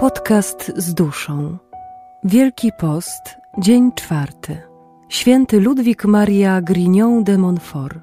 [0.00, 1.58] Podcast z duszą.
[2.24, 4.62] Wielki Post, dzień czwarty.
[5.08, 7.98] Święty Ludwik Maria Grignon de Montfort.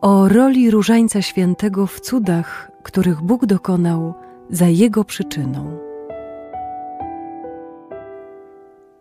[0.00, 4.14] O roli Różańca Świętego w cudach, których Bóg dokonał
[4.50, 5.78] za jego przyczyną.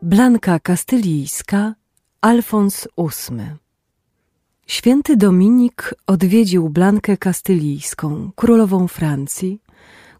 [0.01, 1.75] Blanka Kastylijska,
[2.21, 3.45] Alfons VIII.
[4.67, 9.61] Święty Dominik odwiedził Blankę Kastylijską, królową Francji,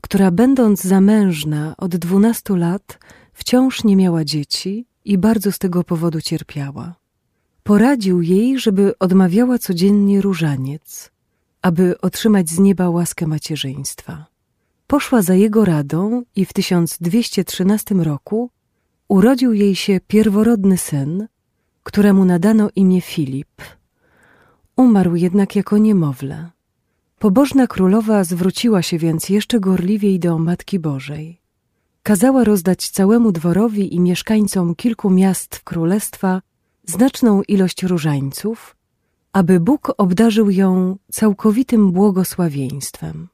[0.04, 3.00] która będąc zamężna od dwunastu lat
[3.34, 6.96] wciąż nie miała dzieci i bardzo z tego powodu cierpiała.
[7.64, 11.12] Poradził jej, żeby odmawiała codziennie różaniec,
[11.62, 14.26] aby otrzymać z nieba łaskę macierzyństwa.
[14.88, 18.50] Poszła za jego radą i w 1213 roku
[19.08, 21.28] urodził jej się pierworodny syn,
[21.84, 23.62] któremu nadano imię Filip.
[24.76, 26.50] Umarł jednak jako niemowlę.
[27.24, 31.42] Pobożna królowa zwróciła się więc jeszcze gorliwiej do Matki Bożej.
[32.04, 36.42] Kazała rozdać całemu dworowi i mieszkańcom kilku miast królestwa
[36.86, 38.76] znaczną ilość różańców,
[39.34, 43.28] aby Bóg obdarzył ją całkowitym błogosławieństwem.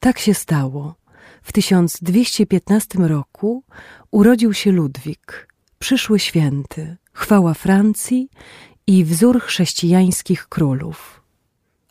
[0.00, 0.94] Tak się stało.
[1.42, 3.64] W 1215 roku
[4.10, 8.28] urodził się Ludwik, przyszły święty, chwała Francji
[8.86, 11.19] i wzór chrześcijańskich królów.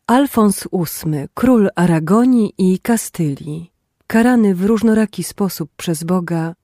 [0.09, 3.71] Alfons VIII, król Aragonii i Kastylii,
[4.07, 6.55] karany w różnoraki sposób przez Boga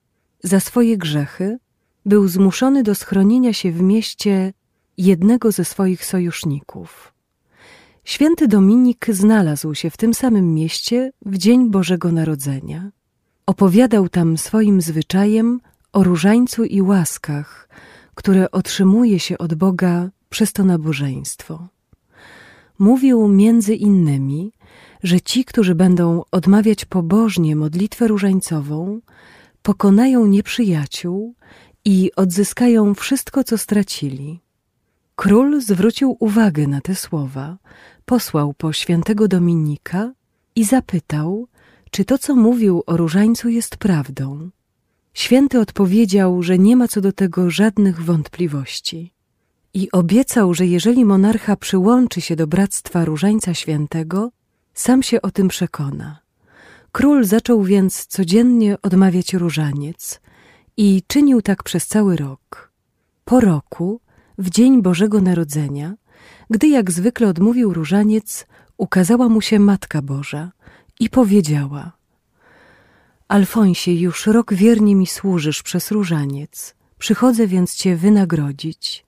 [0.44, 1.58] za swoje grzechy,
[2.06, 4.54] był zmuszony do schronienia się w mieście
[4.98, 7.14] jednego ze swoich sojuszników.
[8.04, 12.92] Święty Dominik znalazł się w tym samym mieście w dzień Bożego Narodzenia.
[13.46, 15.62] Opowiadał tam swoim zwyczajem
[15.94, 17.70] o różańcu i łaskach,
[18.16, 21.75] które otrzymuje się od Boga przez to nabożeństwo
[22.80, 24.52] mówił między innymi,
[25.04, 29.02] że ci, którzy będą odmawiać pobożnie modlitwę różańcową,
[29.62, 31.36] pokonają nieprzyjaciół
[31.86, 34.40] i odzyskają wszystko, co stracili.
[35.16, 37.58] Król zwrócił uwagę na te słowa,
[38.06, 40.14] posłał po świętego Dominika
[40.56, 41.48] i zapytał,
[41.92, 44.50] czy to, co mówił o różańcu, jest prawdą.
[45.14, 49.15] Święty odpowiedział, że nie ma co do tego żadnych wątpliwości
[49.76, 54.32] i obiecał, że jeżeli monarcha przyłączy się do Bractwa Różańca Świętego,
[54.74, 56.20] sam się o tym przekona.
[56.92, 60.22] Król zaczął więc codziennie odmawiać różaniec
[60.78, 62.72] i czynił tak przez cały rok.
[63.26, 64.02] Po roku,
[64.38, 65.94] w dzień Bożego Narodzenia,
[66.50, 68.48] gdy jak zwykle odmówił różaniec,
[68.78, 70.52] ukazała mu się Matka Boża
[71.00, 71.92] i powiedziała
[73.28, 79.05] Alfonsie, już rok wiernie mi służysz przez różaniec, przychodzę więc cię wynagrodzić.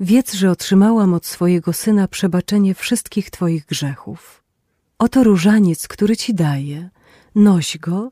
[0.00, 4.42] Wiedz, że otrzymałam od swojego syna przebaczenie wszystkich twoich grzechów.
[4.98, 6.90] Oto różaniec, który ci daję.
[7.34, 8.10] Noś go,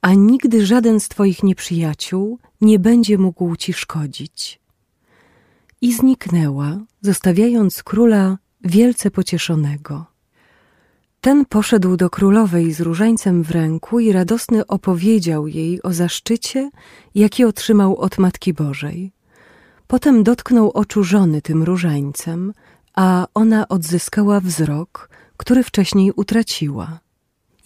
[0.00, 4.60] a nigdy żaden z twoich nieprzyjaciół nie będzie mógł ci szkodzić.
[5.80, 10.06] I zniknęła, zostawiając króla wielce pocieszonego.
[11.20, 16.70] Ten poszedł do królowej z różańcem w ręku i radosny opowiedział jej o zaszczycie,
[17.14, 19.12] jaki otrzymał od Matki Bożej.
[19.86, 22.52] Potem dotknął oczu żony tym różańcem,
[22.94, 27.00] a ona odzyskała wzrok, który wcześniej utraciła.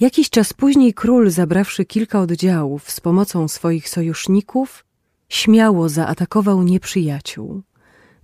[0.01, 4.85] Jakiś czas później król, zabrawszy kilka oddziałów z pomocą swoich sojuszników,
[5.29, 7.63] śmiało zaatakował nieprzyjaciół.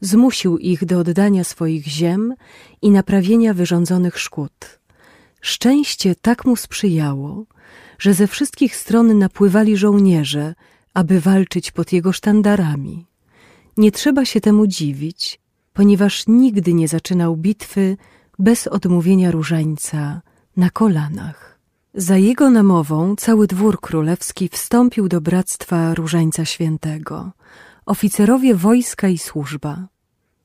[0.00, 2.34] Zmusił ich do oddania swoich ziem
[2.82, 4.80] i naprawienia wyrządzonych szkód.
[5.40, 7.46] Szczęście tak mu sprzyjało,
[7.98, 10.54] że ze wszystkich stron napływali żołnierze,
[10.94, 13.06] aby walczyć pod jego sztandarami.
[13.76, 15.40] Nie trzeba się temu dziwić,
[15.72, 17.96] ponieważ nigdy nie zaczynał bitwy
[18.38, 20.22] bez odmówienia różańca
[20.56, 21.58] na kolanach.
[21.94, 27.32] Za jego namową cały dwór królewski wstąpił do Bractwa Różańca Świętego,
[27.86, 29.88] oficerowie wojska i służba.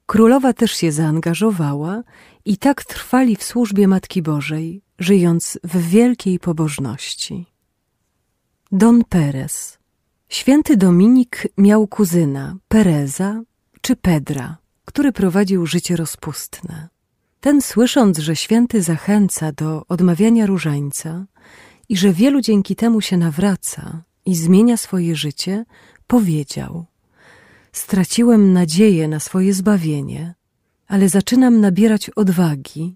[0.05, 2.03] Królowa też się zaangażowała
[2.45, 7.45] i tak trwali w służbie Matki Bożej, żyjąc w wielkiej pobożności.
[8.71, 9.78] Don Perez
[10.29, 13.41] Święty Dominik miał kuzyna, Pereza
[13.81, 16.89] czy Pedra, który prowadził życie rozpustne.
[17.39, 21.25] Ten słysząc, że święty zachęca do odmawiania różańca
[21.89, 25.65] i że wielu dzięki temu się nawraca i zmienia swoje życie,
[26.07, 26.85] powiedział
[27.71, 30.35] Straciłem nadzieję na swoje zbawienie,
[30.87, 32.95] ale zaczynam nabierać odwagi.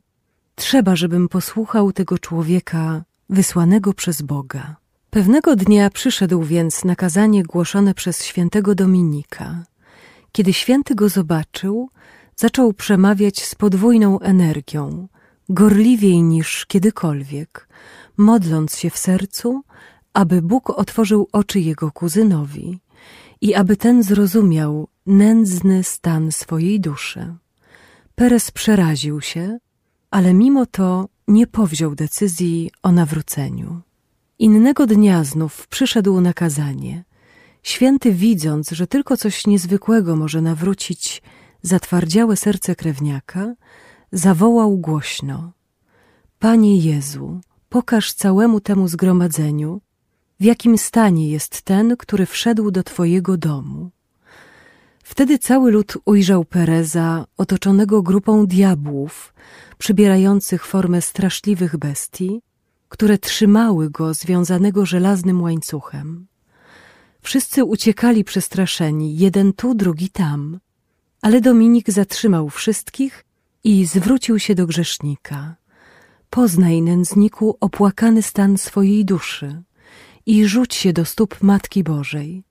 [0.55, 4.82] Trzeba, żebym posłuchał tego człowieka wysłanego przez Boga.
[5.13, 9.63] Pewnego dnia przyszedł więc nakazanie głoszone przez świętego Dominika.
[10.31, 11.89] Kiedy święty go zobaczył,
[12.35, 15.07] zaczął przemawiać z podwójną energią,
[15.49, 17.67] gorliwiej niż kiedykolwiek,
[18.17, 19.61] modląc się w sercu,
[20.13, 22.79] aby Bóg otworzył oczy jego kuzynowi
[23.41, 27.35] i aby ten zrozumiał nędzny stan swojej duszy.
[28.15, 29.57] Perez przeraził się,
[30.11, 33.81] ale mimo to nie powziął decyzji o nawróceniu.
[34.43, 37.03] Innego dnia znów przyszedł na kazanie.
[37.63, 41.21] Święty widząc, że tylko coś niezwykłego może nawrócić
[41.61, 43.55] zatwardziałe serce krewniaka,
[44.11, 45.51] zawołał głośno:
[46.39, 49.81] Panie Jezu, pokaż całemu temu zgromadzeniu,
[50.39, 53.91] w jakim stanie jest ten, który wszedł do Twojego domu.
[55.03, 59.33] Wtedy cały lud ujrzał Pereza otoczonego grupą diabłów,
[59.77, 62.41] przybierających formę straszliwych bestii,
[62.93, 66.27] które trzymały go związanego żelaznym łańcuchem.
[67.21, 70.59] Wszyscy uciekali przestraszeni, jeden tu, drugi tam,
[71.21, 73.25] ale Dominik zatrzymał wszystkich
[73.63, 75.55] i zwrócił się do grzesznika.
[76.29, 79.63] Poznaj, nędzniku, opłakany stan swojej duszy
[80.25, 82.43] i rzuć się do stóp Matki Bożej.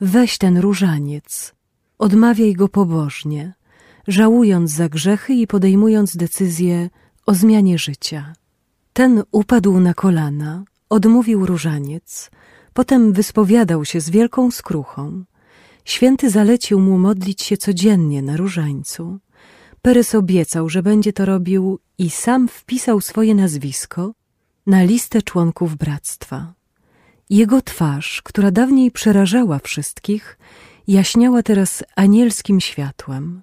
[0.00, 1.54] Weź ten różaniec,
[1.98, 3.54] odmawiaj go pobożnie,
[4.08, 6.90] żałując za grzechy i podejmując decyzję
[7.26, 8.32] o zmianie życia.
[8.98, 12.30] Ten upadł na kolana, odmówił różaniec,
[12.74, 15.24] potem wyspowiadał się z wielką skruchą.
[15.84, 19.18] Święty zalecił mu modlić się codziennie na różańcu.
[19.82, 24.12] Perys obiecał, że będzie to robił i sam wpisał swoje nazwisko
[24.66, 26.54] na listę członków bractwa.
[27.30, 30.38] Jego twarz, która dawniej przerażała wszystkich,
[30.88, 33.42] jaśniała teraz anielskim światłem.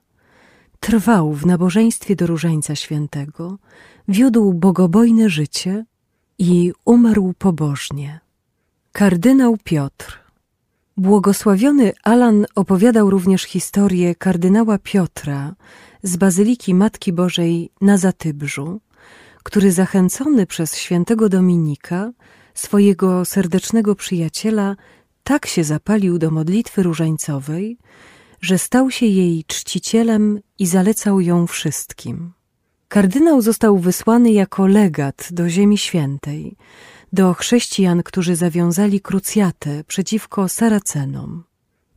[0.85, 3.57] Trwał w nabożeństwie do Różańca Świętego,
[4.07, 5.85] wiódł bogobojne życie
[6.39, 8.19] i umarł pobożnie.
[8.91, 10.19] Kardynał Piotr
[10.97, 15.55] Błogosławiony Alan opowiadał również historię kardynała Piotra
[16.03, 18.81] z Bazyliki Matki Bożej na Zatybrzu,
[19.43, 22.11] który zachęcony przez świętego Dominika,
[22.53, 24.75] swojego serdecznego przyjaciela,
[25.23, 27.77] tak się zapalił do modlitwy różańcowej,
[28.45, 32.33] że stał się jej czcicielem i zalecał ją wszystkim.
[32.88, 36.56] Kardynał został wysłany jako legat do Ziemi Świętej,
[37.13, 41.44] do chrześcijan, którzy zawiązali krucjatę przeciwko Saracenom.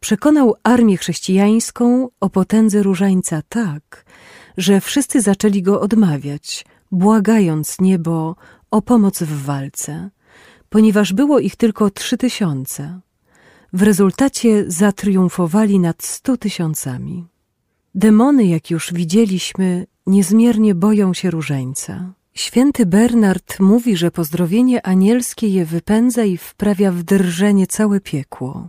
[0.00, 4.04] Przekonał armię chrześcijańską o potędze różańca tak,
[4.56, 8.36] że wszyscy zaczęli go odmawiać, błagając niebo
[8.70, 10.10] o pomoc w walce,
[10.68, 13.00] ponieważ było ich tylko trzy tysiące.
[13.72, 17.26] W rezultacie zatriumfowali nad stu tysiącami.
[17.94, 22.12] Demony, jak już widzieliśmy, niezmiernie boją się różańca.
[22.34, 28.68] Święty Bernard mówi, że pozdrowienie anielskie je wypędza i wprawia w drżenie całe piekło.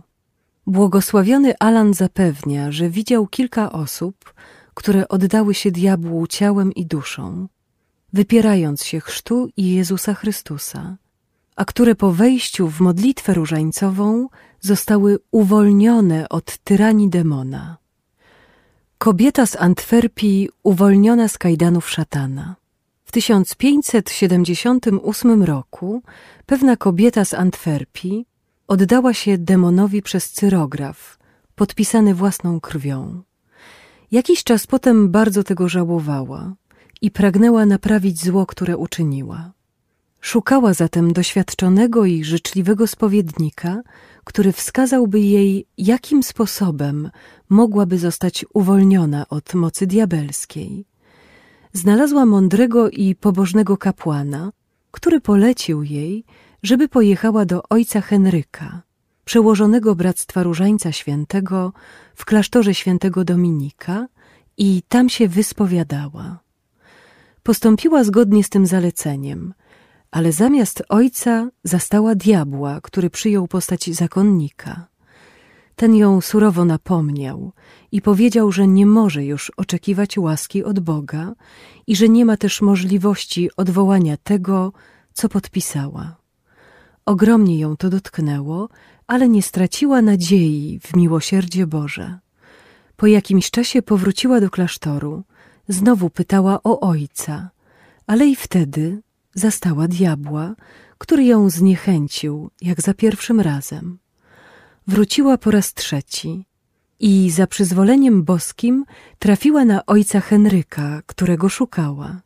[0.66, 4.34] Błogosławiony Alan zapewnia, że widział kilka osób,
[4.74, 7.48] które oddały się diabłu ciałem i duszą,
[8.12, 10.96] wypierając się chrztu i Jezusa Chrystusa,
[11.56, 14.28] a które po wejściu w modlitwę różańcową
[14.60, 17.76] zostały uwolnione od tyranii demona.
[18.98, 22.56] Kobieta z Antwerpii uwolniona z kajdanów szatana.
[23.04, 26.02] W 1578 roku
[26.46, 28.26] pewna kobieta z Antwerpii
[28.68, 31.18] oddała się demonowi przez cyrograf,
[31.54, 33.22] podpisany własną krwią.
[34.10, 36.54] Jakiś czas potem bardzo tego żałowała
[37.02, 39.52] i pragnęła naprawić zło, które uczyniła.
[40.20, 43.82] Szukała zatem doświadczonego i życzliwego spowiednika,
[44.30, 47.10] który wskazałby jej, jakim sposobem
[47.48, 50.84] mogłaby zostać uwolniona od mocy diabelskiej.
[51.72, 54.52] Znalazła mądrego i pobożnego kapłana,
[54.90, 56.24] który polecił jej,
[56.62, 58.82] żeby pojechała do ojca Henryka,
[59.24, 61.72] przełożonego Bractwa Różańca Świętego
[62.14, 64.06] w klasztorze świętego Dominika
[64.58, 66.38] i tam się wyspowiadała.
[67.42, 69.54] Postąpiła zgodnie z tym zaleceniem,
[70.10, 74.86] ale zamiast ojca zastała diabła, który przyjął postać zakonnika.
[75.76, 77.52] Ten ją surowo napomniał
[77.92, 81.34] i powiedział, że nie może już oczekiwać łaski od Boga
[81.86, 84.72] i że nie ma też możliwości odwołania tego,
[85.12, 86.16] co podpisała.
[87.06, 88.68] Ogromnie ją to dotknęło,
[89.06, 92.18] ale nie straciła nadziei w miłosierdzie Boże.
[92.96, 95.22] Po jakimś czasie powróciła do klasztoru,
[95.68, 97.50] znowu pytała o ojca,
[98.06, 99.02] ale i wtedy
[99.34, 100.54] zastała diabła,
[100.98, 103.98] który ją zniechęcił, jak za pierwszym razem.
[104.86, 106.44] Wróciła po raz trzeci
[107.00, 108.84] i za przyzwoleniem boskim
[109.18, 112.20] trafiła na ojca Henryka, którego szukała.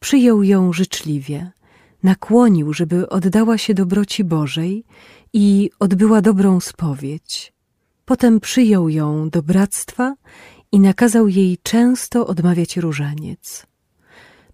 [0.00, 1.50] Przyjął ją życzliwie,
[2.02, 4.84] nakłonił, żeby oddała się dobroci Bożej
[5.32, 7.52] i odbyła dobrą spowiedź.
[8.04, 10.14] Potem przyjął ją do bractwa
[10.72, 13.66] i nakazał jej często odmawiać różaniec.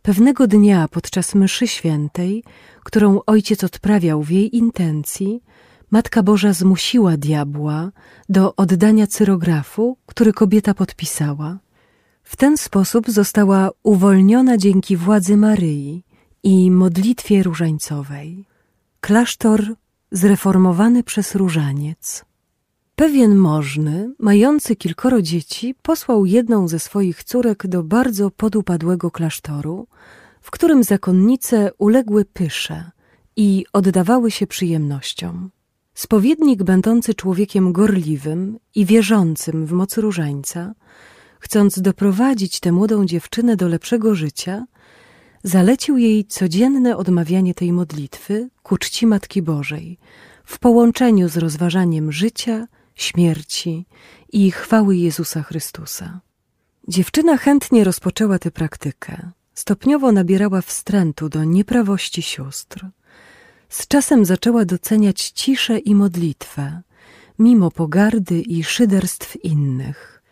[0.03, 2.45] Pewnego dnia podczas mszy świętej,
[2.85, 5.43] którą ojciec odprawiał w jej intencji,
[5.91, 7.93] Matka Boża zmusiła diabła
[8.29, 11.59] do oddania cyrografu, który kobieta podpisała.
[12.23, 16.05] W ten sposób została uwolniona dzięki władzy Maryi
[16.43, 18.45] i modlitwie różańcowej.
[19.01, 19.65] Klasztor
[20.13, 22.25] zreformowany przez różaniec.
[23.03, 29.87] Pewien możny, mający kilkoro dzieci, posłał jedną ze swoich córek do bardzo podupadłego klasztoru,
[30.41, 32.91] w którym zakonnice uległy pysze
[33.37, 35.51] i oddawały się przyjemnościom.
[35.95, 40.75] Spowiednik, będący człowiekiem gorliwym i wierzącym w moc różańca,
[41.39, 44.67] chcąc doprowadzić tę młodą dziewczynę do lepszego życia,
[45.45, 49.99] zalecił jej codzienne odmawianie tej modlitwy ku czci Matki Bożej
[50.45, 53.87] w połączeniu z rozważaniem życia, śmierci
[54.33, 56.21] i chwały Jezusa Chrystusa.
[56.89, 59.31] Dziewczyna chętnie rozpoczęła tę praktykę.
[59.55, 62.87] Stopniowo nabierała wstrętu do nieprawości sióstr.
[63.69, 66.83] Z czasem zaczęła doceniać ciszę i modlitwę,
[67.39, 70.23] mimo pogardy i szyderstw innych.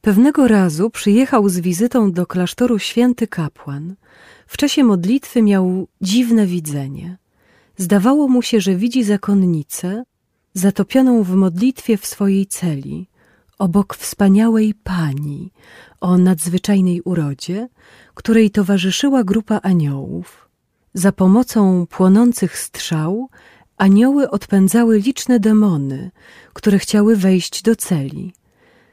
[0.00, 3.94] Pewnego razu przyjechał z wizytą do klasztoru święty kapłan.
[4.46, 7.18] W czasie modlitwy miał dziwne widzenie.
[7.76, 10.04] Zdawało mu się, że widzi zakonnicę
[10.54, 13.08] zatopioną w modlitwie w swojej celi,
[13.58, 15.52] obok wspaniałej pani
[16.00, 17.68] o nadzwyczajnej urodzie,
[18.14, 20.48] której towarzyszyła grupa aniołów.
[20.94, 23.28] Za pomocą płonących strzał
[23.76, 26.10] anioły odpędzały liczne demony,
[26.52, 28.34] które chciały wejść do celi.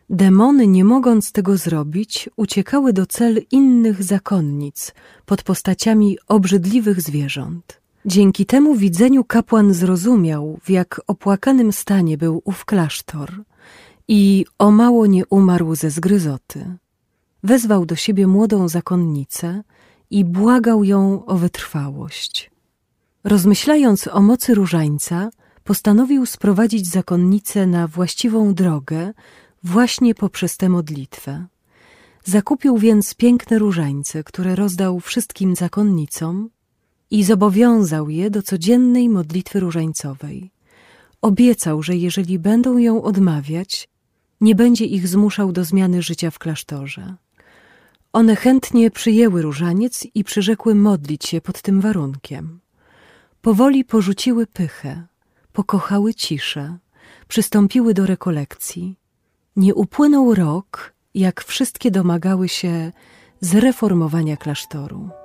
[0.10, 4.94] Demony, nie mogąc tego zrobić, uciekały do cel innych zakonnic
[5.26, 7.81] pod postaciami obrzydliwych zwierząt.
[8.06, 13.44] Dzięki temu widzeniu kapłan zrozumiał, w jak opłakanym stanie był ów klasztor
[14.08, 16.78] i o mało nie umarł ze zgryzoty.
[17.44, 19.64] Wezwał do siebie młodą zakonnicę
[20.10, 22.52] i błagał ją o wytrwałość.
[23.24, 25.30] Rozmyślając o mocy różańca,
[25.64, 29.14] postanowił sprowadzić zakonnicę na właściwą drogę
[29.64, 31.46] właśnie poprzez tę modlitwę.
[32.24, 36.50] Zakupił więc piękne różańce, które rozdał wszystkim zakonnicom
[37.12, 40.52] i zobowiązał je do codziennej modlitwy różańcowej.
[41.22, 43.90] Obiecał, że jeżeli będą ją odmawiać,
[44.42, 47.16] nie będzie ich zmuszał do zmiany życia w klasztorze.
[48.14, 52.60] One chętnie przyjęły różaniec i przyrzekły modlić się pod tym warunkiem.
[53.42, 55.08] Powoli porzuciły pychę,
[55.54, 56.78] pokochały ciszę,
[57.28, 58.96] przystąpiły do rekolekcji.
[59.56, 62.92] Nie upłynął rok, jak wszystkie domagały się
[63.42, 65.21] zreformowania klasztoru.